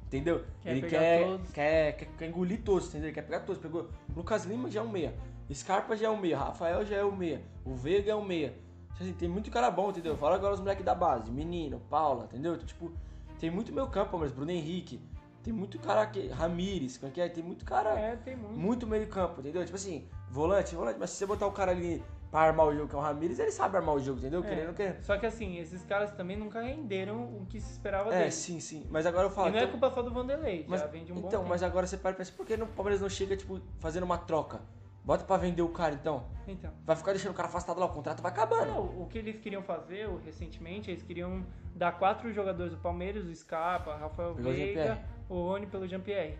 [0.07, 0.45] Entendeu?
[0.63, 1.51] Quer ele quer, todos.
[1.53, 3.09] quer, quer, quer engolir todos, entendeu?
[3.09, 3.61] Ele quer pegar todos.
[3.61, 5.15] Pegou Lucas Lima já é um meia.
[5.55, 6.39] Scarpa já é um meia.
[6.39, 7.43] Rafael já é um meia.
[7.65, 8.55] O Veiga é um meia.
[9.01, 10.17] Assim, tem muito cara bom, entendeu?
[10.17, 11.31] Fala agora os moleques da base.
[11.31, 12.55] Menino, Paula, entendeu?
[12.55, 12.91] Então, tipo,
[13.39, 14.35] tem muito meio campo, Palmeiras.
[14.35, 15.01] Bruno Henrique.
[15.43, 16.27] Tem muito cara que.
[16.29, 17.29] Ramires, é que é?
[17.29, 17.91] Tem muito cara.
[17.91, 18.59] É, tem muito.
[18.59, 19.65] Muito meio campo, entendeu?
[19.65, 22.89] Tipo assim, volante, volante, mas se você botar o cara ali pra armar o jogo,
[22.89, 24.41] que é o Ramires, ele sabe armar o jogo, entendeu?
[24.43, 24.49] É.
[24.49, 25.03] Querendo, querendo.
[25.05, 28.35] Só que assim, esses caras também nunca renderam o que se esperava É, deles.
[28.35, 28.85] sim, sim.
[28.91, 29.49] Mas agora eu falo.
[29.49, 31.45] e não é então- culpa só do Vanderlei, mas, já vem de um bom então,
[31.45, 34.19] mas agora você para e pensa, por que no Palmeiras não chega, tipo, fazendo uma
[34.19, 34.61] troca?
[35.07, 36.25] Bota pra vender o cara, então.
[36.49, 38.67] Então, Vai ficar deixando o cara afastado lá, o contrato vai acabando.
[38.67, 43.33] não, o que eles queriam fazer recentemente, eles queriam dar quatro jogadores do Palmeiras, o
[43.35, 46.37] Scarpa, Rafael Pelo Veiga, o Rony pelo Jean-Pierre.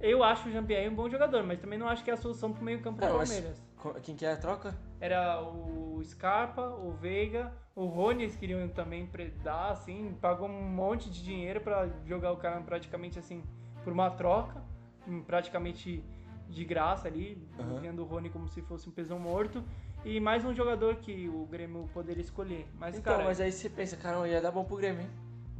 [0.00, 2.52] Eu acho o Jean-Pierre um bom jogador, mas também não acho que é a solução
[2.52, 3.62] pro meio campo do Palmeiras.
[4.02, 4.74] Quem quer a troca?
[4.98, 9.06] Era o Scarpa, o Veiga, o Rony eles queriam também
[9.42, 13.42] dar, assim, pagou um monte de dinheiro pra jogar o cara praticamente assim,
[13.84, 14.62] por uma troca,
[15.26, 16.02] praticamente
[16.48, 17.80] de graça ali, Aham.
[17.80, 19.62] vendo o Rony como se fosse um pesão morto.
[20.04, 22.66] E mais um jogador que o Grêmio poderia escolher.
[22.78, 25.10] Mas, então, cara, mas aí você pensa, caramba, ia dar bom pro Grêmio, hein?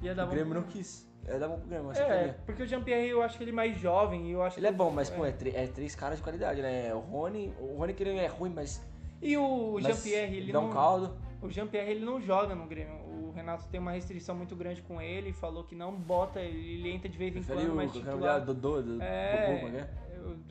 [0.03, 1.05] ia dar o bom Grêmio pro- não quis.
[1.27, 2.39] Ia dar bom pro Grêmio, você É, queria.
[2.47, 4.71] porque o Jean-Pierre eu acho que ele é mais jovem e eu acho Ele é
[4.71, 6.95] que- bom, mas, pô, é, é três caras de qualidade, né?
[6.95, 8.81] O Rony, o Rony que ele é ruim, mas.
[9.21, 10.69] E o mas Jean-Pierre, ele dá não...
[10.69, 11.17] um caldo.
[11.43, 12.95] O Jean-Pierre ele não joga no Grêmio.
[13.37, 17.07] O Renato tem uma restrição muito grande com ele, falou que não bota, ele entra
[17.07, 18.41] de vez em quando, o mas titular...
[18.41, 19.89] quero Dodô, do, É, é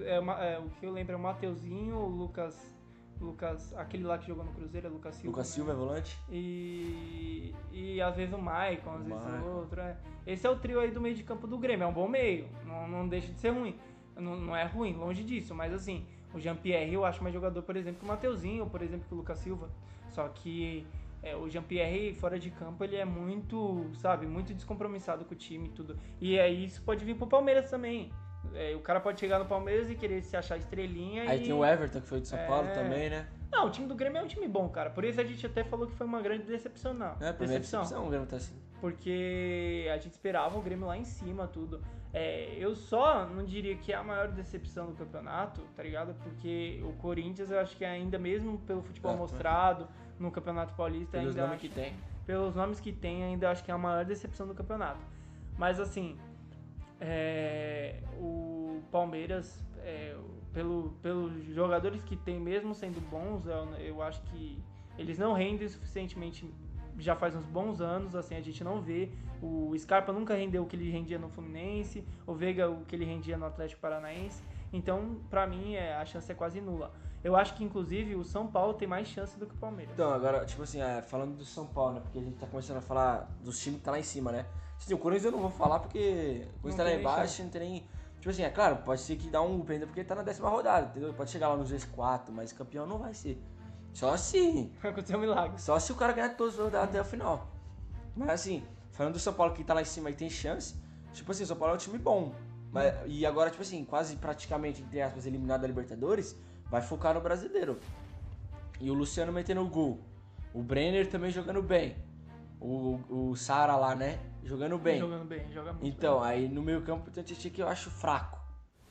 [0.04, 0.16] é?
[0.16, 2.76] é uma- é, o que eu lembro é o Mateuzinho, o Lucas,
[3.20, 5.30] Lucas, aquele lá que jogou no Cruzeiro, é Lucas Silva.
[5.32, 5.54] Lucas né?
[5.56, 6.20] Silva é volante?
[6.30, 9.82] E, e às vezes o Maicon, às vezes o outro.
[9.82, 9.98] É.
[10.28, 11.86] Esse é o trio aí do meio de campo do Grêmio.
[11.86, 12.48] É um bom meio.
[12.68, 13.76] Não, não deixa de ser ruim.
[14.16, 15.56] Não, não é ruim, longe disso.
[15.56, 18.84] Mas assim, o Jean-Pierre eu acho mais jogador, por exemplo, que o Mateuzinho, ou por
[18.84, 19.72] exemplo, que o Lucas Silva.
[20.12, 20.86] Só que
[21.26, 25.68] é, o Jean-Pierre fora de campo, ele é muito, sabe, muito descompromissado com o time
[25.68, 25.98] e tudo.
[26.22, 28.12] E aí isso pode vir pro Palmeiras também.
[28.54, 31.44] É, o cara pode chegar no Palmeiras e querer se achar estrelinha Aí e...
[31.46, 32.46] tem o Everton, que foi de São É.
[32.46, 33.28] Paulo também, né?
[33.52, 34.92] Não, o time do Grêmio é um time bom, cara.
[34.92, 36.94] Por isso a gente até falou que foi uma grande decepção.
[36.94, 37.18] Não.
[37.20, 38.56] É, é decepção, o Grêmio tá assim.
[38.80, 41.82] Porque a gente esperava o Grêmio lá em cima, tudo.
[42.14, 46.14] É, eu só não diria que é a maior decepção do campeonato, tá ligado?
[46.24, 49.88] Porque o Corinthians, eu acho que ainda mesmo pelo futebol É, mostrado
[50.20, 51.94] no Campeonato Paulista, Pelos ainda nomes acho- que tem.
[52.26, 55.00] pelos nomes que tem, ainda acho que é a maior decepção do campeonato.
[55.58, 56.18] Mas assim,
[57.00, 60.16] é, o Palmeiras, é,
[60.54, 64.62] pelo, pelos jogadores que tem, mesmo sendo bons, eu, eu acho que
[64.98, 66.50] eles não rendem suficientemente.
[66.98, 69.10] Já faz uns bons anos, assim, a gente não vê.
[69.42, 73.04] O Scarpa nunca rendeu o que ele rendia no Fluminense, o Veiga o que ele
[73.04, 74.42] rendia no Atlético Paranaense.
[74.76, 76.92] Então, pra mim, é, a chance é quase nula.
[77.24, 79.94] Eu acho que, inclusive, o São Paulo tem mais chance do que o Palmeiras.
[79.94, 82.02] Então, agora, tipo assim, é, falando do São Paulo, né?
[82.02, 84.46] Porque a gente tá começando a falar dos times que tá lá em cima, né?
[84.78, 87.62] Assim, o Corinthians eu não vou falar porque o Corinthians tá lá embaixo, não tem
[87.62, 87.90] nem.
[88.20, 90.50] Tipo assim, é claro, pode ser que dá um up ainda porque tá na décima
[90.50, 91.14] rodada, entendeu?
[91.14, 93.42] Pode chegar lá nos G4, mas campeão não vai ser.
[93.94, 94.72] Só se.
[94.84, 95.60] Aconteceu um milagre.
[95.60, 97.48] Só se o cara ganhar todos os rodadas até o final.
[98.16, 100.76] Mas assim, falando do São Paulo que tá lá em cima e tem chance,
[101.14, 102.36] tipo assim, o São Paulo é um time bom.
[102.76, 106.38] Mas, e agora, tipo assim, quase praticamente, entre aspas, eliminado da Libertadores,
[106.70, 107.80] vai focar no brasileiro.
[108.82, 110.02] E o Luciano metendo o gol.
[110.54, 111.96] O Brenner também jogando bem.
[112.60, 114.20] O, o Sara lá, né?
[114.44, 115.00] Jogando bem.
[115.00, 117.90] Jogando bem, joga muito Então, aí no meio campo tem o Titi que eu acho
[117.90, 118.38] fraco.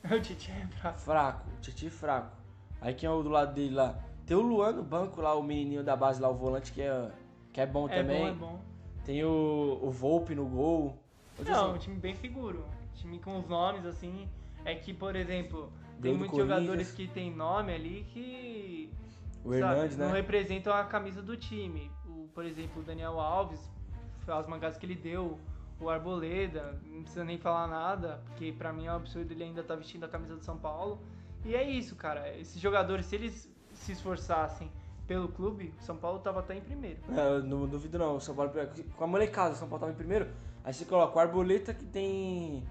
[0.03, 0.17] bem.
[0.17, 0.99] O Tite é bravo.
[0.99, 2.35] Fraco, o Titi fraco.
[2.81, 3.99] Aí quem é o do lado dele lá?
[4.25, 7.11] Tem o Luan no banco lá, o menininho da base lá, o volante que é,
[7.53, 8.21] que é bom É também.
[8.21, 8.59] bom, é bom.
[9.05, 10.97] Tem o, o Volpe no gol.
[11.45, 12.65] Não, um time bem seguro.
[12.95, 14.27] Time com os nomes, assim.
[14.63, 18.89] É que, por exemplo, tem Gol muitos jogadores que tem nome ali que.
[19.43, 20.13] o sabe, Hernandes, Não né?
[20.13, 21.91] representam a camisa do time.
[22.05, 23.59] O, por exemplo, o Daniel Alves,
[24.27, 25.39] as mangadas que ele deu.
[25.77, 29.61] O Arboleda, não precisa nem falar nada, porque pra mim é um absurdo ele ainda
[29.61, 31.01] tá vestindo a camisa do São Paulo.
[31.43, 32.33] E é isso, cara.
[32.37, 34.71] Esses jogadores, se eles se esforçassem
[35.05, 36.99] pelo clube, o São Paulo tava até em primeiro.
[37.09, 38.15] É, eu não duvido não.
[38.15, 38.53] O São Paulo,
[38.95, 40.29] com a molecada, o São Paulo tava em primeiro.
[40.63, 42.63] Aí você coloca o Arboleta que tem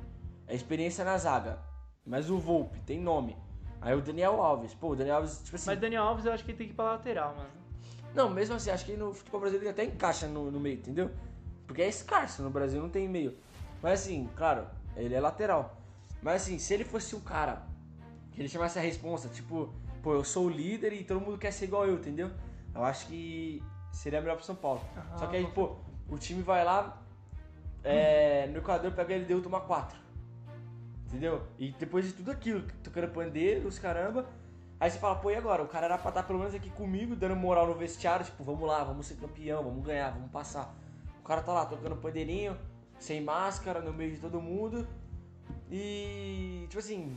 [0.47, 1.59] é, experiência na zaga.
[2.07, 3.37] Mas o Volpe tem nome.
[3.81, 4.75] Aí o Daniel Alves.
[4.75, 5.67] Pô, o Daniel Alves, tipo assim.
[5.67, 7.51] Mas Daniel Alves eu acho que ele tem que ir pra lateral, mano.
[8.15, 11.11] Não, mesmo assim, acho que no futebol brasileiro ele até encaixa no, no meio, entendeu?
[11.67, 13.37] Porque é escasso, no Brasil não tem meio.
[13.83, 15.77] Mas assim, claro, ele é lateral.
[16.23, 17.63] Mas assim, se ele fosse um cara
[18.33, 21.51] que ele chamasse a responsa, tipo, pô, eu sou o líder e todo mundo quer
[21.51, 22.31] ser igual eu, entendeu?
[22.75, 24.81] Eu acho que seria melhor pro São Paulo.
[25.17, 25.77] Só que aí, pô,
[26.09, 27.03] o time vai lá,
[27.83, 30.04] é, no Equador pega ele deu toma 4.
[31.07, 31.43] Entendeu?
[31.59, 34.27] E depois de tudo aquilo, tocando pandeiro, os caramba.
[34.81, 35.63] Aí você fala, pô, e agora?
[35.63, 38.67] O cara era pra estar pelo menos aqui comigo, dando moral no vestiário, tipo, vamos
[38.67, 40.75] lá, vamos ser campeão, vamos ganhar, vamos passar.
[41.21, 42.57] O cara tá lá tocando pandeirinho,
[42.99, 44.87] sem máscara, no meio de todo mundo.
[45.71, 47.17] E, tipo assim,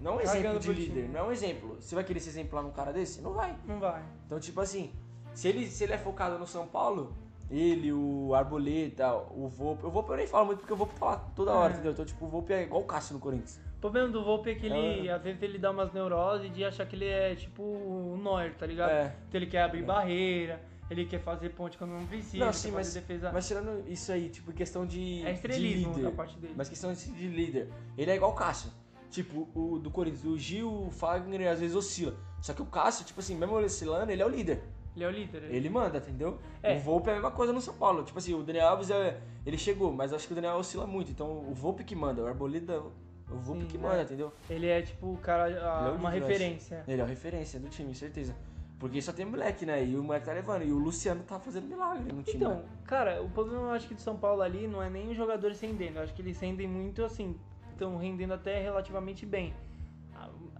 [0.00, 1.08] não é um exemplo de líder, time.
[1.08, 1.76] não é um exemplo.
[1.80, 3.20] Você vai querer se exemplar num cara desse?
[3.20, 3.56] Não vai.
[3.66, 4.02] Não vai.
[4.26, 4.92] Então, tipo assim,
[5.34, 7.16] se ele, se ele é focado no São Paulo,
[7.50, 9.86] ele, o Arboleta, o Volpe.
[9.86, 11.74] O Volpe eu nem falo muito porque Volpe tá lá toda hora, É.
[11.74, 11.92] entendeu?
[11.92, 13.60] Então, tipo, o Volpe é igual o Cássio no Corinthians.
[13.76, 15.12] O problema do Volpe é que ele, É.
[15.12, 18.66] às vezes, ele dá umas neuroses de achar que ele é tipo o Neuer, tá
[18.66, 18.90] ligado?
[18.90, 19.14] É.
[19.28, 22.92] Então ele quer abrir barreira, ele quer fazer ponte quando não precisa, Não, sim, mas,
[22.92, 23.30] defesa.
[23.32, 26.02] mas tirando isso aí, tipo, questão de, é de estrelismo líder.
[26.02, 26.54] da parte dele.
[26.56, 27.68] Mas questão de de líder.
[27.96, 28.70] Ele é igual o Cássio.
[29.10, 32.14] Tipo, o do Corinthians, o Gil, o Fagner às vezes oscila.
[32.42, 34.62] Só que o Cássio, tipo assim, mesmo oscilando, ele é o líder.
[34.98, 35.44] Ele é o líder.
[35.44, 36.38] ele- Ele manda, entendeu?
[36.62, 36.76] É.
[36.76, 38.02] O Volpe é a mesma coisa no São Paulo.
[38.02, 41.10] Tipo assim, o Daniel Alves, é, ele chegou, mas acho que o Daniel oscila muito.
[41.12, 43.88] Então o Volpe que manda, o Arboleda, o Volpe Sim, que né?
[43.88, 44.32] manda, entendeu?
[44.50, 46.82] Ele é tipo o cara, a- é uma líder, referência.
[46.88, 48.34] Ele é a referência do time, certeza.
[48.80, 49.84] Porque só tem moleque, né?
[49.84, 50.62] E o moleque tá levando.
[50.64, 52.36] E o Luciano tá fazendo milagre no time.
[52.44, 52.64] Então, né?
[52.84, 55.60] cara, o problema eu acho que de São Paulo ali não é nem os jogadores
[55.60, 55.96] rendendo.
[55.96, 57.36] Eu acho que eles rendem muito assim,
[57.72, 59.52] estão rendendo até relativamente bem.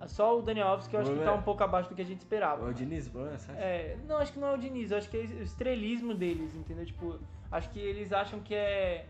[0.06, 2.04] Só o Daniel Alves que eu acho que tá um pouco abaixo do que a
[2.04, 2.66] gente esperava.
[2.66, 3.60] É o Diniz, o problema, você acha?
[3.60, 6.86] É, não, acho que não é o Diniz, acho que é o estrelismo deles, entendeu?
[6.86, 7.18] Tipo,
[7.50, 9.06] acho que eles acham que é.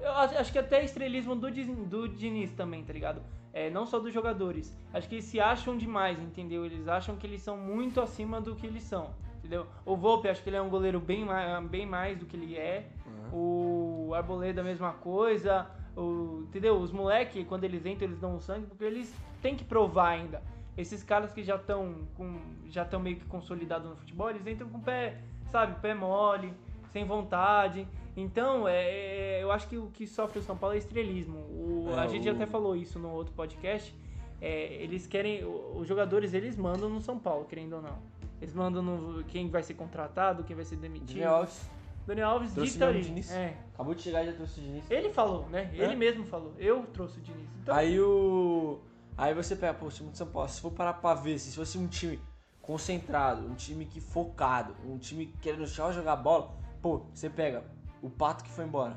[0.00, 3.20] Eu acho que até é estrelismo do, do Diniz também, tá ligado?
[3.52, 4.76] É, não só dos jogadores.
[4.92, 6.64] Acho que eles se acham demais, entendeu?
[6.64, 9.10] Eles acham que eles são muito acima do que eles são.
[9.38, 9.66] entendeu?
[9.84, 12.56] O Volpe, acho que ele é um goleiro bem mais, bem mais do que ele
[12.56, 12.86] é.
[13.32, 15.66] O Arboleda, a mesma coisa.
[16.00, 16.78] O, entendeu?
[16.78, 20.42] Os moleques, quando eles entram, eles dão um sangue porque eles têm que provar ainda.
[20.76, 22.36] Esses caras que já estão com
[22.68, 25.18] já estão meio que consolidados no futebol, eles entram com o pé,
[25.50, 26.52] sabe, pé mole,
[26.92, 27.86] sem vontade.
[28.16, 31.38] Então, é, é, eu acho que o que sofre o São Paulo é estrelismo.
[31.38, 33.94] O, É, a gente o- até falou isso no outro podcast.
[34.40, 37.98] É, eles querem, o- os jogadores eles mandam no São Paulo, querendo ou não.
[38.40, 41.24] Eles mandam no quem vai ser contratado, quem vai ser demitido.
[41.24, 41.68] Alves
[42.08, 43.30] Daniel Alves Trouxe dita mesmo o Diniz?
[43.30, 43.54] É.
[43.74, 44.90] acabou de chegar e já trouxe o Diniz.
[44.90, 45.70] Ele falou, né?
[45.74, 45.94] Ele É?
[45.94, 46.54] mesmo falou.
[46.58, 47.46] Eu trouxe o Diniz.
[47.62, 48.80] Então, Aí o.
[49.16, 51.54] Aí você pega, pô, o time de São Paulo, se for parar pra ver, se
[51.54, 52.18] fosse um time
[52.62, 57.64] concentrado, um time que focado, um time querendo só jogar bola, pô, você pega
[58.02, 58.96] o Pato que foi embora.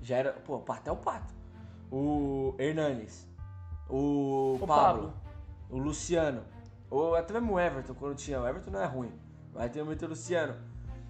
[0.00, 0.32] Já era.
[0.32, 1.34] Pô, o Pato é o Pato.
[1.90, 3.26] O Hernanes.
[3.88, 5.14] O, O Pablo, Pablo.
[5.68, 6.42] O Luciano.
[6.90, 8.40] Ou até mesmo o Everton, quando tinha.
[8.40, 9.12] O Everton não é ruim.
[9.52, 10.54] Mas tem muito o Luciano.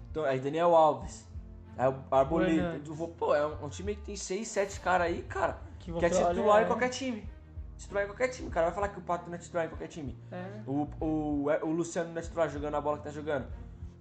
[0.09, 1.27] Então, aí Daniel Alves.
[1.77, 2.79] Aí o Arboleda.
[2.85, 5.57] Eu vou- Pô, é um, um time que tem 6, 7 caras aí, cara.
[5.79, 7.27] que Que é titular é- em qualquer time.
[7.77, 8.47] Titular em qualquer time.
[8.47, 10.17] O cara vai falar que o Pato não é titular em qualquer time.
[10.31, 10.61] É.
[10.65, 13.47] O, o, o Luciano não é titular jogando a bola que tá jogando.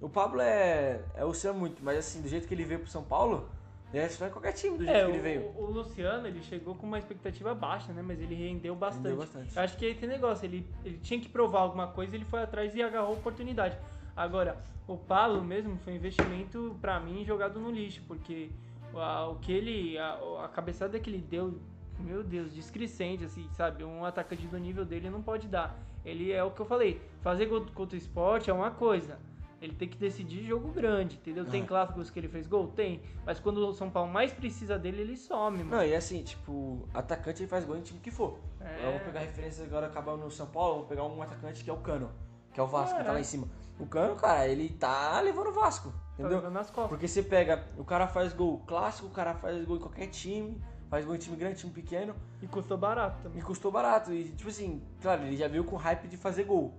[0.00, 3.02] O Pablo é, é oscila muito, mas assim, do jeito que ele veio pro São
[3.02, 3.48] Paulo,
[3.92, 5.52] ele é titular em qualquer time, do jeito É, que ele o, veio.
[5.56, 8.02] o Luciano, ele chegou com uma expectativa baixa, né?
[8.02, 9.02] Mas ele rendeu bastante.
[9.04, 9.56] Rendeu bastante.
[9.56, 12.42] Eu acho que aí tem negócio, ele, ele tinha que provar alguma coisa, ele foi
[12.42, 13.76] atrás e agarrou a oportunidade.
[14.16, 18.50] Agora, o Pablo mesmo foi um investimento, pra mim, jogado no lixo, porque
[18.94, 21.58] a- o que ele, a, a cabeçada que ele deu,
[21.98, 23.84] meu Deus, discrescente, assim, sabe?
[23.84, 25.78] Um atacante do nível dele não pode dar.
[26.04, 29.18] Ele é o que eu falei, fazer gol contra o esporte é uma coisa.
[29.60, 31.44] Ele tem que decidir jogo grande, entendeu?
[31.44, 31.64] Tem É.
[31.64, 32.66] clássicos que ele fez gol?
[32.66, 33.00] Tem.
[33.24, 35.76] Mas quando o São Paulo mais precisa dele, ele some, mano.
[35.76, 38.40] Não, e assim, tipo, atacante ele faz gol em time que for.
[38.60, 38.84] É.
[38.88, 41.72] Eu vou pegar referência agora, acabar no São Paulo, vou pegar um atacante que é
[41.72, 42.10] o Cano,
[42.52, 43.46] que é o Vasco, que tá lá em cima.
[43.82, 46.36] O Cano, cara, ele tá levando o Vasco, Tá entendeu?
[46.38, 46.88] levando nas costas.
[46.90, 50.62] Porque você pega, o cara faz gol clássico, o cara faz gol em qualquer time,
[50.88, 53.38] faz gol em time grande, time pequeno, E custou barato também.
[53.40, 54.12] e custou barato.
[54.12, 56.74] E tipo assim, claro, ele já veio com hype de fazer gol.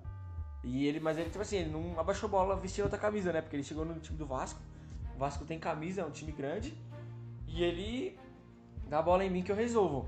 [0.64, 3.42] E ele, mas ele, tipo assim, ele não abaixou bola vestindo outra camisa, né?
[3.42, 4.62] Porque ele chegou no time do Vasco.
[5.14, 6.74] O Vasco tem camisa, é um time grande.
[7.48, 8.18] E ele
[8.88, 10.08] dá a bola em mim que eu resolvo.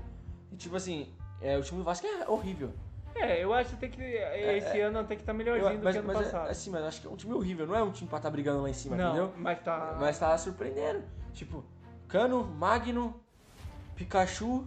[0.50, 2.72] E tipo assim, é, o time do Vasco é horrível.
[3.18, 5.98] É, eu acho até que esse ano até que tá melhorzinho Eu- do mas, que
[5.98, 6.50] ano mas é- passado.
[6.50, 8.62] assim, mas acho que é um time horrível, não é um time pra estar brigando
[8.62, 9.32] lá em cima, não, entendeu?
[9.38, 9.96] mas tá.
[9.98, 11.02] Mas tá surpreendendo.
[11.32, 11.64] Tipo,
[12.08, 13.18] Cano, Magno,
[13.94, 14.66] Pikachu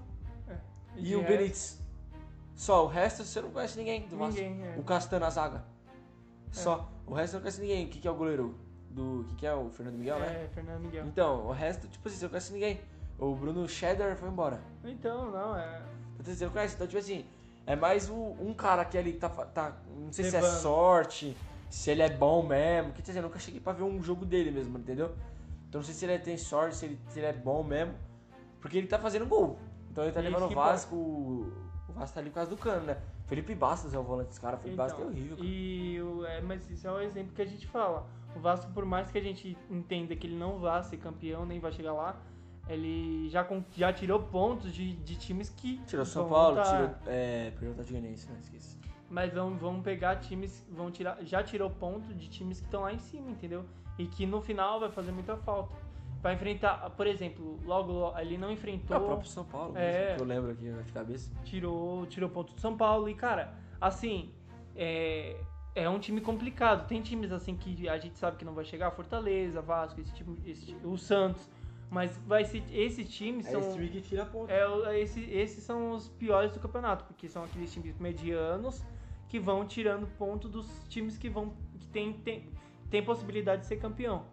[0.96, 1.80] e de o Benítez.
[2.56, 4.40] Só, o resto você não conhece ninguém do Vasco.
[4.42, 4.76] Ninguém, é.
[4.78, 5.64] O Castan na zaga.
[6.52, 6.90] Só.
[7.06, 7.86] O resto você não conhece ninguém.
[7.86, 8.56] O que, que é o goleiro?
[8.90, 9.22] Do.
[9.22, 10.44] O que, que é o Fernando Miguel, né?
[10.46, 11.06] É, Fernando Miguel.
[11.06, 12.82] Então, o resto, tipo assim, você não conhece ninguém.
[13.18, 14.60] O Bruno Cheddar foi embora.
[14.84, 15.82] Então, não, é.
[16.20, 16.76] Então, Você não conhece?
[16.76, 17.26] Então, tipo assim,
[17.72, 19.30] é mais o- um cara que ali tá.
[19.30, 20.60] tá não sei se é Levando.
[20.60, 21.38] sorte,
[21.70, 22.92] se ele é bom mesmo.
[22.92, 25.14] Que, quer dizer, eu nunca cheguei pra ver um jogo dele mesmo, entendeu?
[25.68, 27.94] Então não sei se ele tem sorte, se ele, se ele é bom mesmo.
[28.60, 29.58] Porque ele tá fazendo gol.
[29.92, 30.96] Então ele tá Isso levando o Vasco.
[30.96, 32.98] O o Vasco tá ali por causa do cano, né?
[33.28, 34.58] Felipe Bastos é o volante desse cara.
[34.58, 35.38] Felipe Então, Bastos é horrível.
[35.38, 35.48] cara.
[35.50, 38.08] E o, é, mas isso é o exemplo que a gente fala.
[38.36, 41.60] O Vasco, por mais que a gente entenda que ele não vá ser campeão, nem
[41.60, 42.16] vai chegar lá,
[42.70, 45.78] ele já, já tirou pontos de, de times que.
[45.88, 46.96] Tirou São Paulo, tá- tirou.
[47.08, 48.78] É, o Atlético não esqueci.
[49.10, 52.94] Mas vão, vão pegar times, vão tirar, já tirou ponto de times que estão lá
[52.94, 53.66] em cima, entendeu?
[53.98, 55.76] E que no final vai fazer muita falta.
[56.22, 59.92] Vai enfrentar, por exemplo, logo, logo ele não enfrentou, É o próprio São Paulo, É.
[60.02, 61.32] mesmo, que eu lembro aqui de cabeça.
[61.44, 64.32] tirou, tirou ponto do São Paulo e cara, assim,
[64.76, 65.38] é,
[65.74, 66.88] é um time complicado.
[66.88, 70.38] Tem times assim que a gente sabe que não vai chegar, Fortaleza, Vasco, esse tipo,
[70.46, 71.50] esse, o Santos,
[71.90, 74.50] mas vai ser esses times É são esse time que tira ponto.
[74.50, 74.62] é,
[74.94, 78.84] é esse, esses são os piores do campeonato, porque são aqueles times medianos
[79.28, 82.50] que vão tirando ponto dos times que vão que tem, tem,
[82.90, 84.26] tem possibilidade de ser campeão.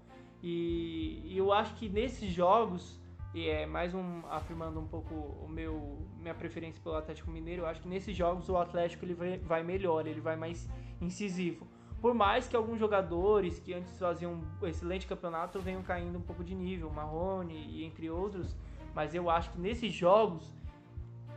[0.42, 3.01] E, e eu acho que nesses jogos,
[3.35, 7.66] e é mais um afirmando um pouco o meu minha preferência pelo Atlético Mineiro, eu
[7.66, 10.69] acho que nesses jogos o Atlético ele vai, vai melhor, ele vai mais
[11.01, 11.66] incisivo.
[12.07, 16.45] Por mais que alguns jogadores que antes faziam um excelente campeonato venham caindo um pouco
[16.45, 18.55] de nível, Marrone e entre outros,
[18.95, 20.49] mas eu acho que nesses jogos,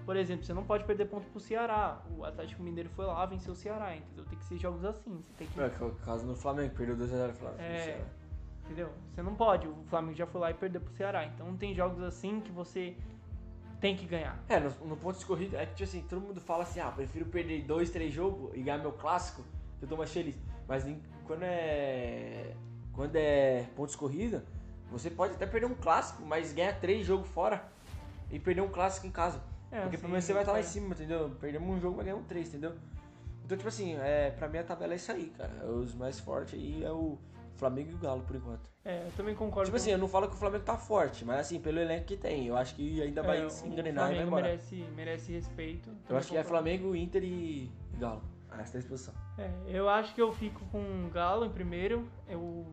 [0.05, 1.99] por exemplo, você não pode perder ponto pro Ceará.
[2.15, 4.23] O Atlético Mineiro foi lá, venceu o Ceará, entendeu?
[4.25, 6.95] Tem que ser jogos assim, você tem que É, é o caso no Flamengo, perdeu
[6.95, 7.62] 2x0 Flamengo.
[7.63, 8.05] É.
[8.65, 8.91] Entendeu?
[9.12, 9.67] Você não pode.
[9.67, 11.25] O Flamengo já foi lá e perdeu pro Ceará.
[11.25, 12.95] Então tem jogos assim que você
[13.82, 14.38] tem que ganhar.
[14.47, 16.91] É, no, no ponto de corrida, é que tipo assim, todo mundo fala assim, ah,
[16.91, 19.41] prefiro perder dois, três jogos e ganhar meu clássico,
[19.79, 20.36] que eu tô mais feliz.
[20.69, 20.86] Mas
[21.25, 22.53] quando é.
[22.93, 24.45] Quando é pontos corrida,
[24.91, 27.63] você pode até perder um clássico, mas ganhar três jogos fora
[28.32, 29.41] e perder um clássico em casa.
[29.71, 30.65] É, Porque assim, pelo menos você vai estar lá em é.
[30.65, 31.32] cima, entendeu?
[31.39, 32.75] Perdemos um jogo, mas ganhamos três, entendeu?
[33.45, 35.65] Então, tipo assim, é, pra mim a tabela é isso aí, cara.
[35.65, 37.17] Os mais fortes aí é o.
[37.55, 38.69] Flamengo e o Galo, por enquanto.
[38.86, 41.25] É, eu também concordo Tipo com assim, eu não falo que o Flamengo tá forte,
[41.25, 44.05] mas assim, pelo elenco que tem, eu acho que ainda vai É, se o engrenar
[44.05, 44.43] e vai Flamengo embora.
[44.47, 45.89] merece, merece respeito.
[46.08, 46.63] Eu acho que é concordo.
[46.63, 48.23] Flamengo, Inter e Galo.
[48.58, 49.13] Essa é a exposição.
[49.39, 52.06] É, eu acho que eu fico com o Galo em primeiro.
[52.28, 52.67] Eu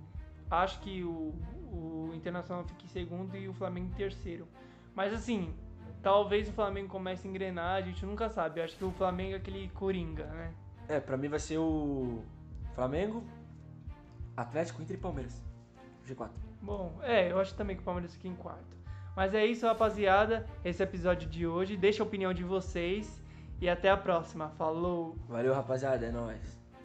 [0.50, 1.33] acho que o,
[1.72, 4.48] o Internacional fica em segundo e o Flamengo em terceiro.
[4.94, 5.55] Mas assim,
[6.02, 8.61] talvez o Flamengo comece a engrenar, a gente nunca sabe.
[8.61, 10.52] Eu acho que o Flamengo é aquele coringa, né?
[10.88, 12.22] É, pra mim vai ser o
[12.74, 13.22] Flamengo,
[14.37, 15.42] Atlético, Inter e Palmeiras.
[16.07, 16.31] G4.
[16.61, 18.76] Bom, é, eu acho também que o Palmeiras fica em quarto.
[19.14, 20.46] Mas é isso, rapaziada.
[20.64, 21.76] Esse é o episódio de hoje.
[21.76, 23.22] Deixa a opinião de vocês.
[23.61, 24.50] E até a próxima.
[24.50, 25.16] Falou!
[25.29, 26.05] Valeu, rapaziada.
[26.05, 26.56] É nóis.